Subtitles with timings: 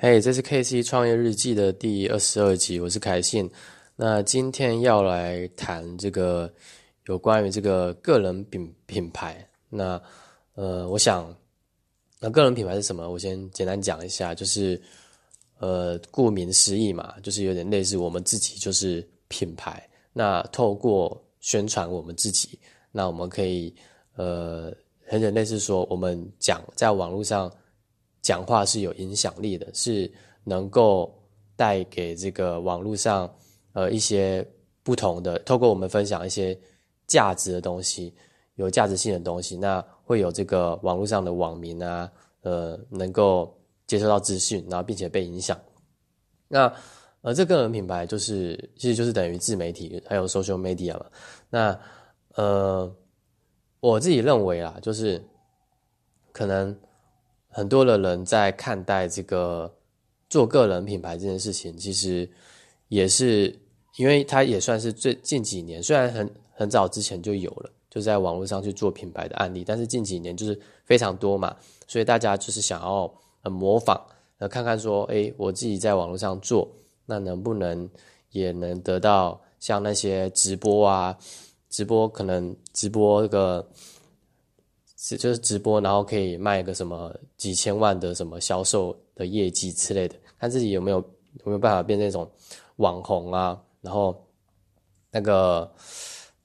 [0.00, 3.50] 嘿，这是 K C 创业日记的第二十二集，我是凯信。
[3.96, 6.48] 那今天要来谈这个
[7.06, 9.44] 有关于这个个人品品牌。
[9.68, 10.00] 那
[10.54, 11.34] 呃，我想，
[12.20, 13.10] 那个人品牌是什么？
[13.10, 14.80] 我先简单讲一下，就是
[15.58, 19.82] 呃，顾名思义嘛，就是有点类似我们自己就是品牌。
[20.12, 22.56] 那透过宣传我们自己，
[22.92, 23.74] 那我们可以
[24.14, 24.72] 呃，
[25.08, 27.52] 很简类似说，我们讲在网络上。
[28.28, 30.12] 讲话是有影响力的，是
[30.44, 31.10] 能够
[31.56, 33.34] 带给这个网络上
[33.72, 34.46] 呃一些
[34.82, 36.54] 不同的，透过我们分享一些
[37.06, 38.14] 价值的东西，
[38.56, 42.12] 有价值性的东西，那会有这个网络上的网民啊，
[42.42, 45.58] 呃，能够接收到资讯，然后并且被影响。
[46.48, 46.70] 那
[47.22, 51.06] 呃，这个人品牌就是其实就是等于自媒体，还有 social media 嘛。
[51.48, 51.80] 那
[52.34, 52.94] 呃，
[53.80, 55.18] 我自己认为啊，就是
[56.30, 56.78] 可能。
[57.50, 59.74] 很多的人在看待这个
[60.28, 62.28] 做个人品牌这件事情，其实
[62.88, 63.58] 也是
[63.96, 74.00] 因为它也算是最近几年，虽然很很早之前就有了，就在网络上去做品牌的案例，但是近几年就是非常多嘛，所以大家就是想要呃模仿，
[74.38, 76.68] 呃看看说，哎，我自己在网络上做，
[77.06, 77.88] 那能不能
[78.30, 81.18] 也能得到像那些直播啊，
[81.70, 83.68] 直播可能直播这个。
[85.00, 92.28] 是就是直播，然后可以卖个什么几千万的什么销售的业绩之类的，看自己有没有有没有办法变那种
[92.76, 94.26] 网红啊，然后
[95.12, 95.72] 那个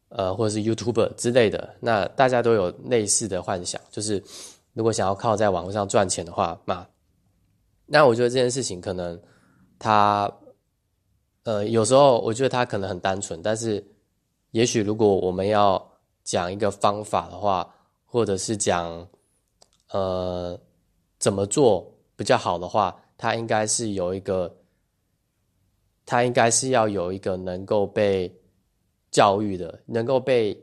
[0.09, 4.23] 呃或者是 YouTuber 之类的，那大家都有类似的幻想，就是
[4.73, 6.87] 如果想要靠在网络上赚钱的话，那
[7.87, 9.19] 那我觉得这件事情可能
[9.79, 10.31] 他
[11.41, 13.83] 呃有时候我觉得他可能很单纯，但是
[14.51, 15.83] 也许如果我们要
[16.23, 17.67] 讲一个方法的话。
[18.13, 19.07] 或者是讲，
[19.89, 20.55] 呃，
[21.17, 24.55] 怎么做比较好的话，它应该是有一个，
[26.05, 28.31] 它应该是要有一个能够被
[29.09, 30.55] 教育的，能够被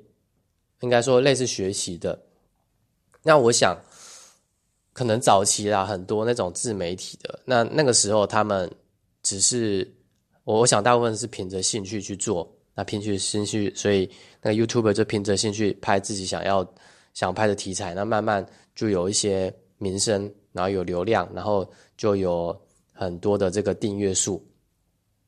[0.78, 2.16] 应该说类似学习的。
[3.24, 3.76] 那我想，
[4.92, 8.70] 可能早期啦，很多那种自媒体的，那那个时候他们
[9.24, 9.92] 只是，
[10.44, 14.08] 我我想大部分是凭着兴趣去做，那凭着兴趣，所以
[14.40, 16.64] 那个 YouTube 就凭着兴趣拍自己想要。
[17.12, 18.44] 想拍的题材，那慢慢
[18.74, 22.58] 就有一些名声，然后有流量，然后就有
[22.92, 24.42] 很多的这个订阅数。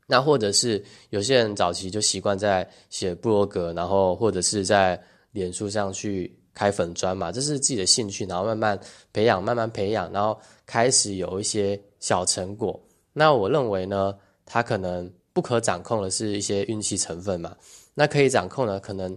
[0.07, 5.01] 那或者是有些人早期就习惯在写部落格，然后或者是在
[5.31, 8.79] 脸书上去开粉砖嘛，这是自己的兴趣，然后慢慢
[9.13, 12.79] 培养，慢慢培养，然后开始有一些小成果。
[13.13, 17.57] 那我认为呢，他可能不可掌控的是一些运气成分嘛。
[17.95, 19.17] 那可以掌控的，可能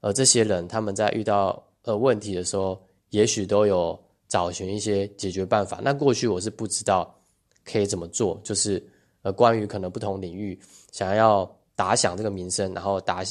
[0.00, 1.62] 呃这些人他们在遇到。
[1.82, 3.98] 呃，问题的时候，也许都有
[4.28, 5.80] 找寻一些解决办法。
[5.82, 7.18] 那过去我是不知道
[7.64, 8.86] 可以怎么做，就是
[9.22, 10.60] 呃，关于可能不同领域
[10.92, 13.24] 想要打响这个名声，然后打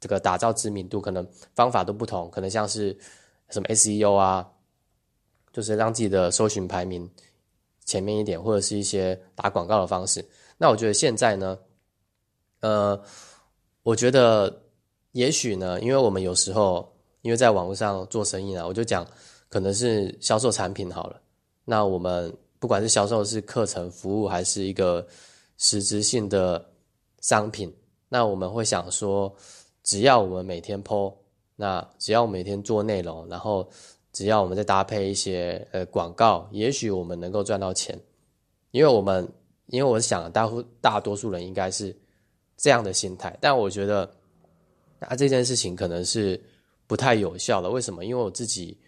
[0.00, 2.30] 这个打造知名度，可能方法都不同。
[2.30, 2.96] 可能像是
[3.50, 4.50] 什么 SEO 啊，
[5.52, 7.06] 就是让自己的搜寻排名
[7.84, 10.26] 前面一点，或者是一些打广告的方式。
[10.56, 11.58] 那我觉得现在呢，
[12.60, 12.98] 呃，
[13.82, 14.62] 我觉得
[15.12, 16.93] 也许呢，因为我们有时候。
[17.24, 19.06] 因为在网络上做生意呢，我就讲
[19.48, 21.18] 可能是销售产品好了。
[21.64, 25.06] 那我们不管是销售是课程服务，还是一个
[25.56, 26.62] 实质性的
[27.22, 27.74] 商品，
[28.10, 29.34] 那我们会想说，
[29.82, 31.14] 只要我们每天 PO，
[31.56, 33.66] 那只要我每天做内容，然后
[34.12, 37.98] 只要我们再搭配一些呃广告，也许我们能够赚到钱。
[38.70, 39.26] 因为我们
[39.68, 41.96] 因为我想大大大多数人应该是
[42.58, 44.14] 这样的心态，但我觉得
[44.98, 46.38] 啊这件事情可能是。
[46.86, 48.04] 不太有效了，为什么？
[48.04, 48.78] 因为我自己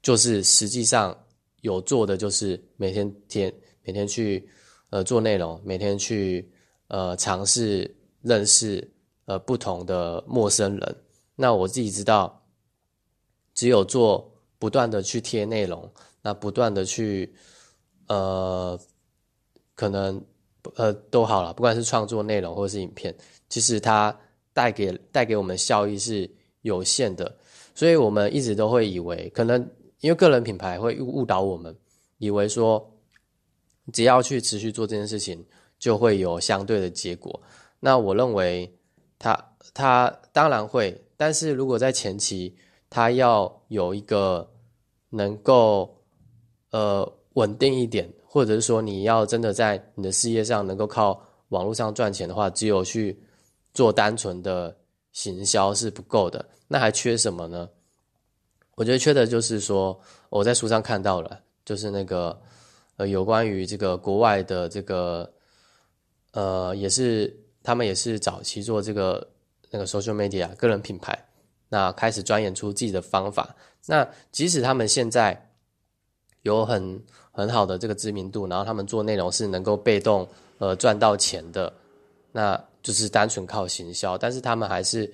[0.00, 1.16] 就是实际上
[1.60, 4.48] 有做的，就是每天天每天去
[4.90, 6.48] 呃做内容，每天去
[6.86, 8.88] 呃尝试认识
[9.24, 10.96] 呃不同的陌生人。
[11.34, 12.46] 那我自己知道，
[13.54, 15.92] 只有做不断的去贴内容，
[16.22, 17.34] 那不断的去
[18.06, 18.78] 呃
[19.74, 20.24] 可能
[20.76, 23.12] 呃都好了，不管是创作内容或者是影片，
[23.48, 24.16] 其实它
[24.52, 26.30] 带给带给我们效益是。
[26.62, 27.36] 有限的，
[27.74, 29.60] 所以我们一直都会以为，可能
[30.00, 31.74] 因为个人品牌会误导我们，
[32.18, 32.92] 以为说
[33.92, 35.44] 只要去持续做这件事情，
[35.78, 37.40] 就会有相对的结果。
[37.80, 38.70] 那我认为，
[39.18, 42.54] 他他当然会，但是如果在前期，
[42.90, 44.50] 他要有一个
[45.08, 45.96] 能够
[46.72, 53.18] 呃稳定一点，或者是说你要真的在你的事业上能够靠网络上赚钱的话，只有去
[53.72, 54.76] 做单纯的。
[55.20, 57.68] 行销是不够的，那还缺什么呢？
[58.74, 60.00] 我觉得缺的就是说，
[60.30, 62.40] 我在书上看到了，就是那个
[62.96, 65.30] 呃有关于这个国外的这个
[66.32, 69.28] 呃也是他们也是早期做这个
[69.70, 71.28] 那个 social media 个人品牌，
[71.68, 73.54] 那开始钻研出自己的方法。
[73.84, 75.50] 那即使他们现在
[76.40, 80.26] 有很很好的这个知名度，然后他们做内容是能够被动
[80.56, 81.70] 呃赚到钱的，
[82.32, 85.12] 那就是单纯靠行销，但是他们还是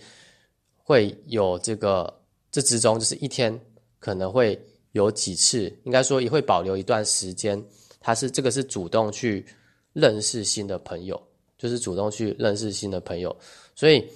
[0.82, 2.12] 会有这个
[2.50, 3.58] 这之中就是一天
[3.98, 4.60] 可能会
[4.92, 7.62] 有几次，应该说也会保留一段时间，
[8.00, 9.46] 他是这个是主动去
[9.92, 11.20] 认识新的朋友，
[11.58, 13.36] 就是主动去认识新的朋友，
[13.74, 14.08] 所以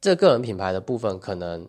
[0.00, 1.68] 这个人品牌的部分可能。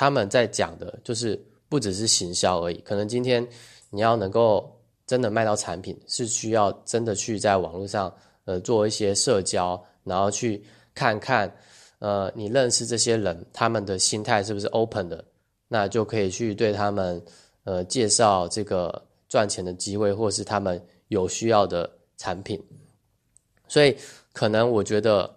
[0.00, 1.36] 他们在讲的就是
[1.68, 3.44] 不只是行销而已，可能今天
[3.90, 4.72] 你要能够
[5.08, 8.14] 真的卖到产品，是需要真的去在网络上
[8.44, 10.64] 呃做一些社交，然后去
[10.94, 11.54] 看看
[11.98, 15.24] 呃你认识这些人，他们的心态是不是 open 的，
[15.68, 17.22] 那就可以去对他们
[17.64, 22.60] 呃介绍这个赚钱的机会，或是他们有需要的产品。
[23.68, 23.96] 所以
[24.32, 25.36] 可能我觉得。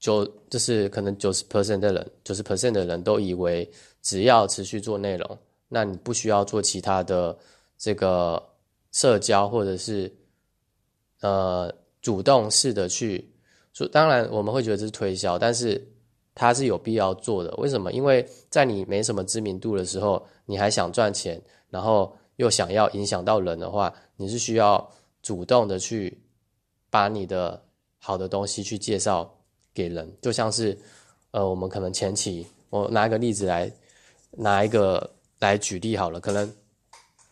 [0.00, 3.66] 就就是可能九十 percent 的人，九十 percent 的人都以为
[4.02, 7.34] 只要持续做内容，那你不需要做其他的
[7.78, 8.42] 这个
[8.92, 10.14] 社交或者是
[11.22, 13.26] 呃主动式的去
[13.74, 13.86] 说。
[13.88, 15.86] 当然我们会觉得这是推销，但是
[16.34, 17.54] 它是有必要做的。
[17.58, 17.92] 为什么？
[17.92, 21.38] 因为在你没什么知名度的时候，你还想赚钱，
[21.68, 24.90] 然后又想要影响到人的话，你是需要
[25.20, 26.18] 主动的去
[26.88, 27.62] 把你的
[27.98, 29.30] 好的东西去介绍。
[29.76, 30.78] 给人就像是，
[31.32, 33.68] 呃，我们可能前期，我拿一个例子来，
[34.30, 35.10] 拿一个
[35.40, 36.20] 来举例好了。
[36.20, 36.48] 可能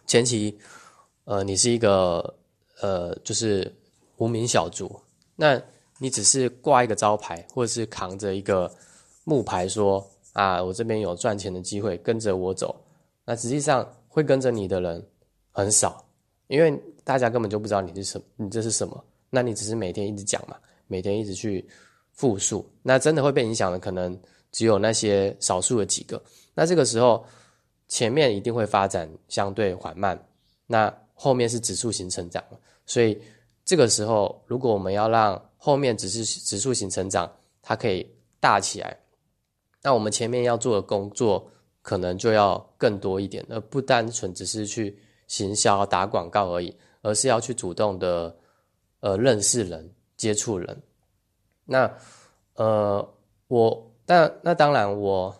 [0.08, 0.58] 前期，
[1.22, 2.34] 呃，你是一个
[2.80, 3.72] 呃，就是
[4.16, 5.00] 无名小卒，
[5.36, 5.62] 那
[6.02, 8.68] 你只是挂一个招牌，或者是扛着一个
[9.22, 12.74] 木牌说啊，我这边有赚钱的机会，跟着我走。
[13.24, 15.06] 那实际上会跟着你的人
[15.52, 16.04] 很少，
[16.48, 19.04] 因为大家根本就不知道你是什，你这是什么。
[19.30, 20.56] 那你只是每天一直讲嘛，
[20.88, 21.64] 每天一直去。
[22.14, 24.16] 复述，那真的会被影响的，可能
[24.52, 26.22] 只有那些少数的几个。
[26.52, 27.24] 那这个时候，
[27.88, 30.22] 前面一定会发展相对缓慢，
[30.66, 32.44] 那后面是指数型成长
[32.84, 33.18] 所以
[33.72, 37.32] 这个时候，如果我们要让后面只是指数型成长，
[37.62, 38.06] 它可以
[38.38, 38.94] 大起来，
[39.82, 48.36] 那我们前面要做的工作可能就要更多一点，而不单纯只是去行销打广告而已，而是要去主动的
[49.00, 50.82] 呃认识人、接触人。
[51.64, 51.90] 那，
[52.56, 53.14] 呃，
[53.48, 55.34] 我，但那当然，我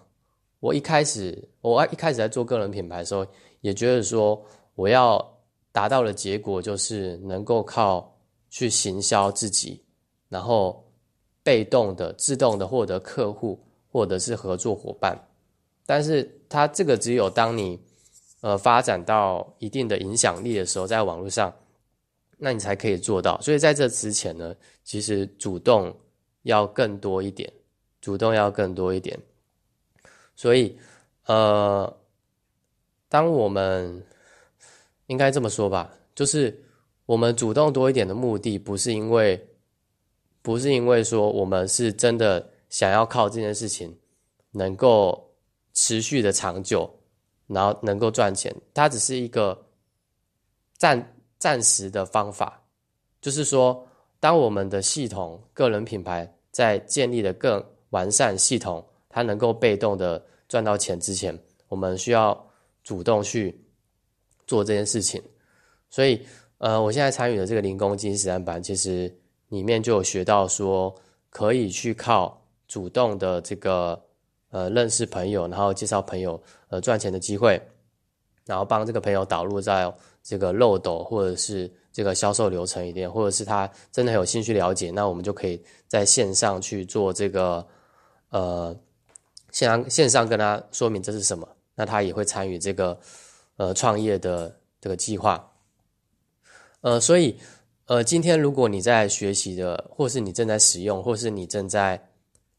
[0.58, 3.26] 我一开始，我一开始在做个人品牌的时候，
[3.60, 4.42] 也觉得说，
[4.74, 5.22] 我要
[5.70, 8.10] 达到的结果就是能够靠
[8.52, 9.82] 去行销自己，
[10.28, 10.84] 然后
[11.42, 13.58] 被动的、自动的获得客户
[13.90, 15.18] 或者是合作伙伴。
[15.86, 17.80] 但是，它这个只有当你
[18.42, 21.52] 呃发展到一定的影响力的时候，在网络上，
[22.36, 23.40] 那你才可以做到。
[23.40, 25.92] 所以在这之前呢，其实主动。
[26.44, 27.48] 要更多一点，
[28.00, 29.16] 主动要更多一点，
[30.34, 30.76] 所以，
[31.26, 31.96] 呃，
[33.08, 34.04] 当我们
[35.06, 36.60] 应该这么说吧，就是
[37.06, 39.48] 我们主动多一点的目的，不是因为，
[40.40, 43.98] 不是因为说我们是真的想要靠这件事情
[44.50, 45.32] 能够
[45.74, 46.88] 持续的长久，
[47.46, 49.66] 然后能够赚钱，它只是一个
[50.76, 52.62] 暂暂时的方法，
[53.20, 53.86] 就是说。
[54.22, 57.60] 当我们的系统个人品牌在建立的更
[57.90, 61.36] 完善系统，它能够被动的赚到钱之前，
[61.66, 62.48] 我们需要
[62.84, 63.60] 主动去
[64.46, 65.20] 做这件事情。
[65.90, 66.24] 所以，
[66.62, 69.12] 呃，我现在参与的这个零工金实战班，其实
[69.48, 70.94] 里面就有学到说，
[71.28, 74.00] 可以去靠主动的这个
[74.50, 77.60] 呃认识朋友，然后介绍朋友呃赚钱的机会，
[78.46, 79.92] 然后帮这个朋友导入在
[80.22, 81.70] 这个漏斗或者是。
[81.94, 87.66] 这个销售流程一点，或者是他真的很有兴趣了解，那我们就可以在线上去做这个，
[88.30, 88.74] 呃，
[89.50, 92.98] 线上线上跟他说明这是什么，那他也会参与这个，
[93.58, 95.51] 呃，创业的这个计划，
[96.82, 97.34] 呃，所以，
[97.86, 102.00] 呃，今天如果你在学习的，或是你正在使用，或是你正在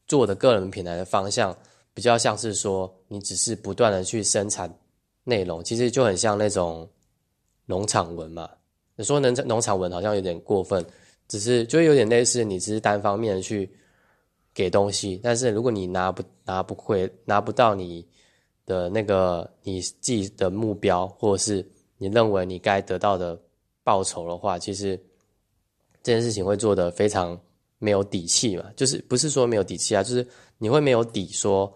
[0.06, 1.56] 做的个人品牌的方向，
[1.92, 4.74] 比较像是说，你只是不断的去生产
[5.24, 6.88] 内容，其实就很像那种
[7.66, 8.48] 农场文嘛。
[8.96, 10.84] 你说农农场文好像有点过分，
[11.28, 13.70] 只是就有点类似，你只是单方面的去
[14.54, 18.06] 给东西，但是如果你拿不拿不回拿不到你
[18.64, 21.66] 的那个你自己的目标，或者是
[21.98, 23.38] 你认为你该得到的
[23.84, 24.96] 报酬的话，其实
[26.02, 27.38] 这件事情会做的非常
[27.78, 28.64] 没有底气嘛。
[28.74, 30.26] 就是不是说没有底气啊，就是
[30.58, 31.72] 你会没有底，说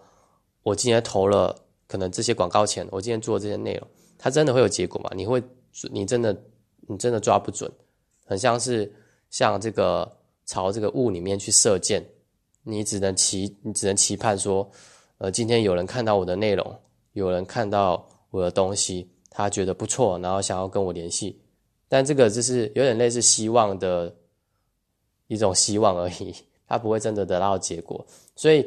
[0.63, 1.55] 我今天投了
[1.87, 3.87] 可能这些广告钱，我今天做这些内容，
[4.17, 5.09] 它真的会有结果吗？
[5.15, 5.41] 你会
[5.89, 6.35] 你真的？
[6.91, 7.71] 你真的抓不准，
[8.25, 8.91] 很像是
[9.29, 10.11] 像这个
[10.47, 12.03] 朝这个雾里面去射箭，
[12.63, 14.67] 你只能期你只能期盼说，
[15.19, 16.79] 呃，今天有人看到我的内容，
[17.13, 21.39] 有人看到我的东西，他觉得不错，然后想要跟我联系，
[21.89, 24.15] 但这个就是有点类似希望的
[25.27, 26.33] 一种希望而已，
[26.65, 28.65] 他不会真的得到结果，所以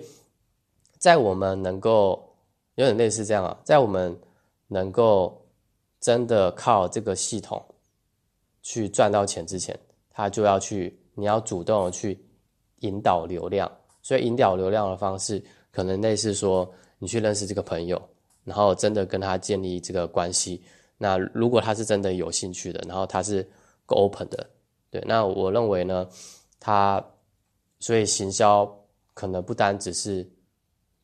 [0.99, 2.37] 在我们能够
[2.75, 4.15] 有点类似这样啊，在我们
[4.67, 5.39] 能够。
[6.05, 7.65] 真的靠这个系统
[8.61, 9.79] 去赚到钱之前，
[10.11, 12.21] 他就要去，你要主动的去
[12.81, 13.71] 引导流量。
[14.03, 18.03] 所以引导流量的方式，可能类似说，你去认识这个朋友，
[18.43, 20.61] 然后真的跟他建立这个关系。
[21.03, 23.43] 那如果他是真的有兴趣的，然后他是
[23.85, 24.49] 够 open 的，
[24.89, 26.09] 对，那我认为呢，
[26.61, 27.05] 他
[27.81, 28.65] 所以行销
[29.13, 30.25] 可能不单只是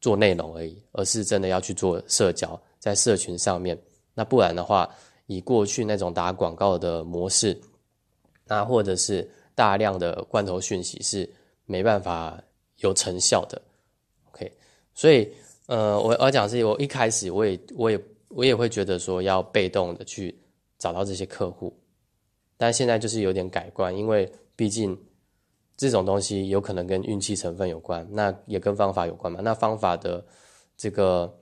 [0.01, 3.77] 做内容而已，而是真的要去做社交，在社群上面。
[4.15, 4.89] 那不然的话，
[5.27, 7.61] 以过去那种打广告的模式，
[8.47, 11.29] 那或者是大量的罐头讯息是
[11.65, 12.41] 没办法
[12.77, 13.61] 有成效的。
[14.31, 14.53] OK，
[14.95, 15.29] 所以
[15.67, 20.39] 呃，我我讲是，我一开始我也我也我也会觉得说要被动的去
[20.79, 21.77] 找到这些客户，
[22.57, 24.99] 但现在就是有点改观，因为毕竟
[25.77, 29.41] 这种东西有可能跟运气成分有关，那也跟方法有关嘛。
[29.43, 30.25] 那方法的
[30.77, 31.35] 这个。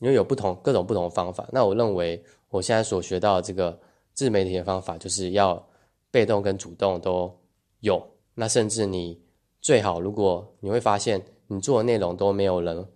[0.00, 3.78] 因为有不同各种不同的方法，那我认为我现在所学到的这个
[4.12, 5.66] 自媒体的方法，就是要
[6.10, 7.32] 被动跟主动都
[7.78, 8.04] 有。
[8.34, 9.18] 那甚至你
[9.62, 12.86] 最好，如果你会发现你做的内容都没有人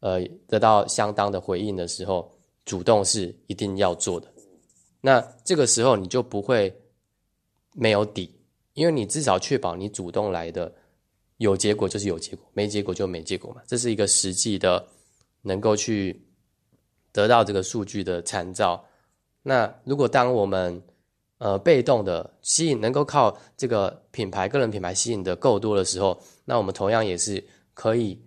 [0.00, 2.30] 呃得到相当的回应的时候，
[2.64, 4.32] 主动是一定要做的。
[5.00, 6.74] 那这个时候你就不会
[7.72, 8.34] 没有底，
[8.74, 10.72] 因为你至少确保你主动来的
[11.38, 13.60] 有结果就是有结果，没结果就没结果嘛。
[13.66, 14.86] 这是一个实际的
[15.42, 16.24] 能够去。
[17.12, 18.84] 得到这个数据的参照，
[19.42, 20.80] 那如果当我们
[21.38, 28.22] 呃被动的吸引，能够靠这个品牌个人品牌吸引的够多的时候，那我们同样也是可以，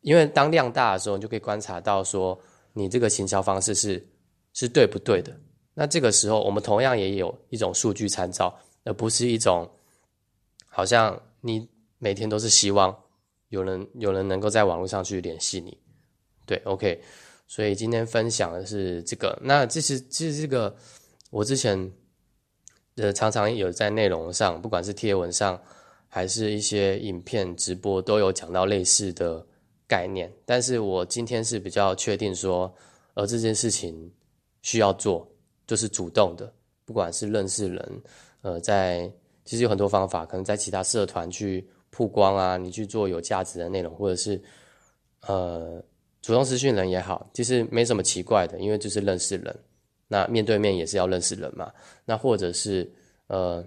[0.00, 2.40] 因为当量大的时候，你就可以观察到说
[2.74, 4.06] 你这个行销方式是
[4.52, 5.34] 是对不对的。
[5.72, 8.54] 那这个时候，我们同样也有一种数据参照，
[8.84, 9.68] 而不是一种
[10.66, 11.66] 好像你
[11.98, 12.94] 每天都是希望
[13.48, 15.78] 有人有人能够在网络上去联系你。
[16.44, 17.00] 对，OK。
[17.46, 20.74] 所以今天分享的是这个，那这是其实这个
[21.30, 21.92] 我之前
[22.96, 25.60] 呃常常有在内容上，不管是贴文上
[26.08, 29.46] 还是一些影片直播，都有讲到类似的
[29.86, 30.32] 概念。
[30.44, 32.72] 但是我今天是比较确定说，
[33.14, 34.12] 而这件事情
[34.62, 35.26] 需要做，
[35.66, 36.52] 就是主动的，
[36.84, 38.02] 不管是认识人，
[38.42, 39.10] 呃，在
[39.44, 44.42] 其实有很多方法，可能在其他社团去曝光啊，你去做有价值的内容，或者是
[45.22, 45.82] 呃。
[46.26, 49.54] 主动私讯人也好，其实没什么奇怪的，因为就是认识人，
[50.08, 51.70] 那面对面也是要认识人嘛。
[52.06, 52.90] 那或者是
[53.26, 53.62] 呃，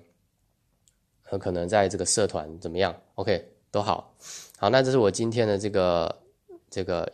[1.21, 4.11] 很可能在这个社团怎么样？OK，都好。
[4.59, 6.23] 好，那这是我今天的这个
[6.69, 7.13] 这个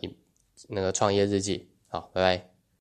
[0.69, 1.67] 那个创业日记。
[1.89, 2.52] 好，拜拜。